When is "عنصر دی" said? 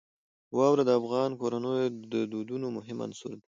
3.05-3.41